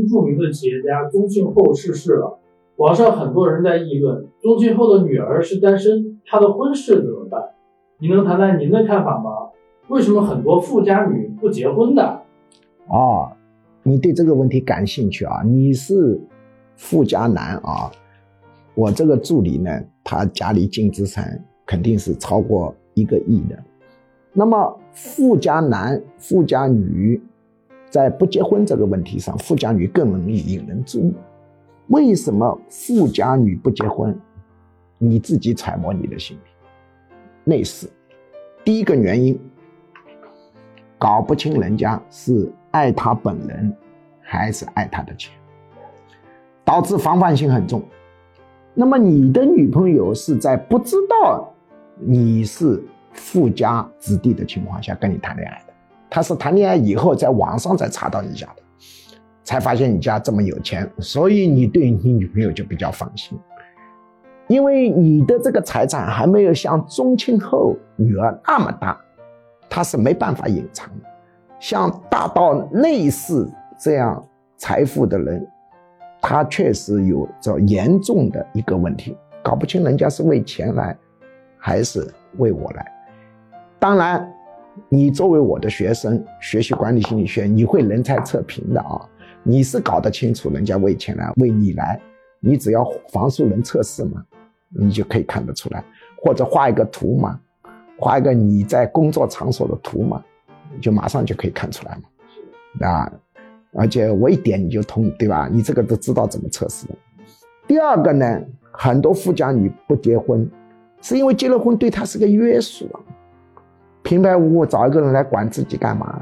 [0.00, 2.38] 著名的企业家宗庆后逝世了，
[2.76, 7.40] 网上很多人在议论宗庆后的女儿是单身，她的婚事怎么办？
[7.98, 9.30] 你能谈谈您的看法吗？
[9.88, 12.22] 为什么很多富家女不结婚的？
[12.88, 13.30] 哦，
[13.82, 15.42] 你对这个问题感兴趣啊？
[15.44, 16.20] 你是
[16.76, 17.90] 富家男啊？
[18.74, 19.70] 我这个助理呢，
[20.02, 23.58] 他家里净资产肯定是超过一个亿的。
[24.32, 27.22] 那么富家男、富家女
[27.92, 31.12] 在不结婚这个问题上，富家女更容易引人注目。
[31.88, 34.18] 为什么富家女不结婚？
[34.96, 36.40] 你自己揣摩你的心理。
[37.44, 37.86] 内饰，
[38.64, 39.38] 第一个原因，
[40.98, 43.76] 搞不清人家是爱他本人，
[44.22, 45.30] 还是爱他的钱，
[46.64, 47.82] 导致防范心很重。
[48.72, 51.52] 那么你的女朋友是在不知道
[51.98, 55.71] 你是富家子弟的情况下跟你谈恋爱的，
[56.14, 58.62] 他是谈恋爱以后在网上才查到你家的，
[59.42, 63.38] 才发现你家这么有钱，所以你对你女朋友就比较放心。
[64.46, 69.00] 因为你的这个财产还没有像宗庆后女儿那么大，
[69.70, 71.06] 他是没办法隐藏的。
[71.58, 73.50] 像大到类似
[73.80, 74.22] 这样
[74.58, 75.48] 财富的人，
[76.20, 80.94] 他确实有着严重的一个问题，搞不清人家是为钱来，
[81.56, 82.06] 还是
[82.36, 82.84] 为我来。
[83.78, 84.30] 当然，
[84.88, 89.00] 你作为我的学生，学习管理心理学，你会人才测评的啊，
[89.42, 92.00] 你是搞得清楚人家为钱来，为你来，
[92.40, 94.24] 你只要房树人测试嘛。
[94.74, 95.84] 你就可以看得出来，
[96.16, 97.38] 或者画一个图嘛，
[97.98, 100.24] 画一个你在工作场所的图嘛，
[100.80, 103.12] 就马上就可以看出来嘛，啊，
[103.74, 105.46] 而且我一点你就通，对吧？
[105.52, 106.86] 你这个都知道怎么测试。
[107.66, 110.50] 第二个呢，很多富家女不结婚，
[111.02, 113.00] 是因为结了婚对她是个约束啊，
[114.02, 116.20] 平白无故找一个人来管自己干嘛？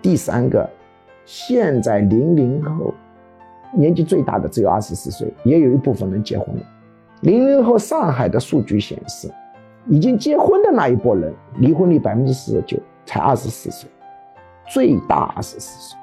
[0.00, 0.68] 第三个，
[1.24, 2.92] 现在零零后
[3.72, 6.62] 年纪最大的只有二十四岁，也有一部分人结婚了。
[7.20, 9.30] 零零后上海的数据显示，
[9.86, 13.88] 已经结婚的那一波人离婚率百分之四十九，才二十四岁，
[14.68, 15.98] 最大二十四岁，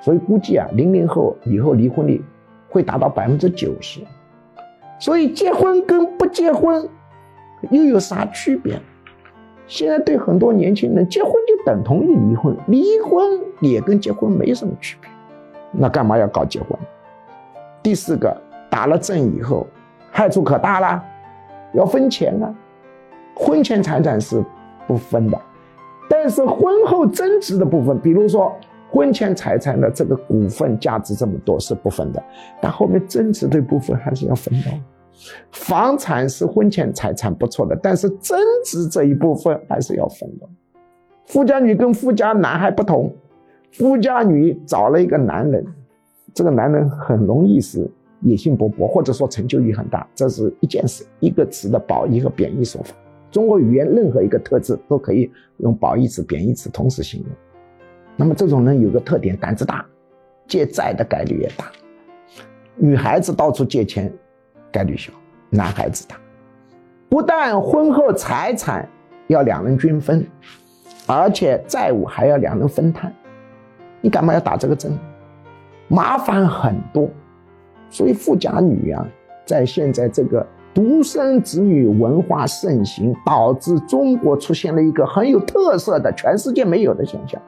[0.00, 2.22] 所以估计啊，零零后以后离婚率
[2.68, 4.00] 会达到百分之九十。
[4.98, 6.88] 所以结婚跟不结婚
[7.70, 8.80] 又有啥区别？
[9.66, 15.10] 现在对很多年轻人，结婚就等同于离婚，离婚也跟结婚没什么区别，
[15.72, 16.78] 那干嘛要搞结婚？
[17.82, 18.36] 第四个，
[18.70, 19.66] 打了证以后。
[20.16, 21.02] 害处可大了，
[21.72, 22.54] 要分钱啊！
[23.34, 24.40] 婚前财产是
[24.86, 25.36] 不分的，
[26.08, 28.54] 但是婚后增值的部分，比如说
[28.92, 32.22] 婚前财产的这个股份价值这么多是不分的，
[32.60, 34.70] 但后面增值的部分还是要分的。
[35.50, 40.48] 房产是婚前财产不错的，但是增值这一部分还是要分的。
[41.26, 43.14] 富家女跟富家男还不同，
[43.72, 45.64] 富家女找了一个男人，
[46.32, 47.90] 这个男人很容易是。
[48.20, 51.04] 野心勃勃，或者说成就欲很大，这是一件事。
[51.20, 52.94] 一个词的褒义和贬义说法，
[53.30, 57.30] 中国语言任何一个特质都可以用褒义词、贬义词同时形容。
[58.16, 59.84] 那么这种人有个特点，胆子大，
[60.46, 61.70] 借债的概率也大。
[62.76, 64.10] 女孩子到处借钱，
[64.74, 65.12] 概率小；
[65.50, 66.16] 男孩子大。
[67.08, 68.88] 不但婚后财产
[69.28, 70.26] 要两人均分，
[71.06, 73.14] 而且债务还要两人分摊。
[74.00, 74.98] 你干嘛要打这个针？
[75.86, 77.08] 麻烦很多。
[77.88, 79.06] 所以富家女呀，
[79.46, 87.40] 在现在这个独生子女文化盛行，导致中国出现了一个很有特色的、全世界没有的现象。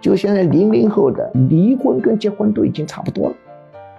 [0.00, 3.34] 就现在零零后的离婚跟结婚都已经差不多了，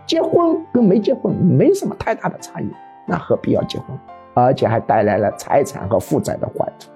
[0.05, 2.69] 结婚跟没结婚没什么太大的差异，
[3.07, 3.97] 那何必要结婚？
[4.33, 6.89] 而且还带来了财产和负债的坏处。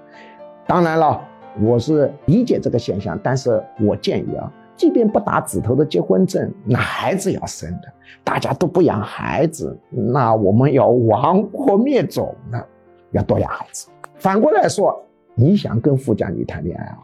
[0.68, 1.22] 当然了，
[1.62, 4.52] 我是理解这个现象，但是我建议啊。
[4.76, 7.92] 即便不打指头的结婚证，那孩子要生的。
[8.24, 12.64] 大家都不养孩子，那我们要亡国灭种呢？
[13.12, 13.90] 要多养孩子。
[14.16, 14.98] 反过来说，
[15.36, 16.98] 你想跟富家女谈恋爱啊，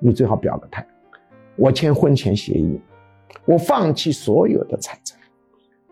[0.00, 0.84] 你最好表个态。
[1.54, 2.80] 我签婚前协议，
[3.44, 5.09] 我放弃所有的财产，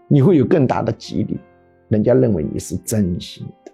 [0.08, 1.38] 你会有更大的几率，
[1.88, 3.72] 人家认为你是真心的。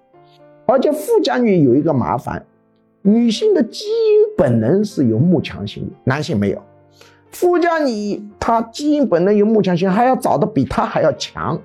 [0.66, 2.44] 而且富家女有一个麻烦，
[3.02, 6.60] 女性的基因本能是有慕强心理，男性没有。
[7.30, 11.60] 富家女，她基因本能有慕强心，还要找的比她还要强，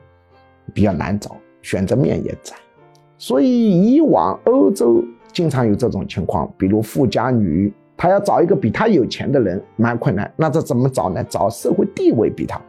[0.73, 2.55] 比较难找，选择面也窄。
[3.17, 10.31] 所以以往欧洲经常有这种情况，比如富家女，她要找一个比她有钱的人蛮困难。
[10.35, 11.23] 那这怎么找呢？
[11.29, 12.59] 找社会地位比她，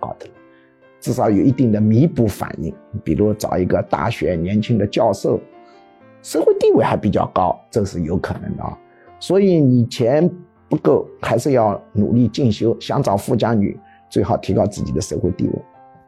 [1.00, 2.73] 至少有一定的弥补反应。
[3.02, 5.41] 比如找一个大学年轻的教授，
[6.23, 8.79] 社会地位还比较高，这是有可能的啊。
[9.19, 10.31] 所以你钱。
[10.70, 12.79] 不够，还是要努力进修。
[12.79, 13.76] 想找富家女，
[14.08, 15.52] 最好提高自己的社会地位，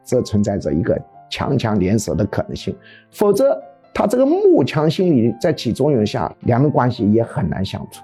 [0.05, 0.97] 这存在着一个
[1.29, 2.73] 强强联手的可能性。
[3.11, 3.61] 否则，
[3.93, 8.01] 他这个慕强心理在起作用下，两人关系也很难相处。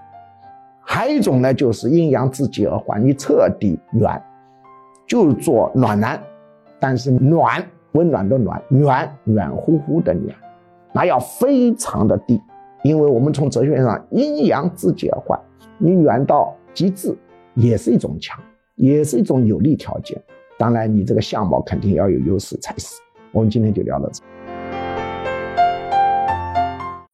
[0.82, 4.22] 还有一种呢，就是阴阳自己而缓，你彻底软，
[5.08, 6.22] 就做暖男，
[6.80, 10.36] 但是暖温暖的暖，暖软乎乎的暖，
[10.94, 12.42] 那要非常的低，
[12.84, 15.40] 因为我们从哲学上阴阳自极而缓，
[15.78, 17.16] 你暖到极致
[17.56, 18.40] 也是一种强。
[18.82, 20.18] 也是一种有利条件，
[20.58, 22.98] 当然你这个相貌肯定要有优势才是。
[23.34, 24.24] 我们今天就聊到这。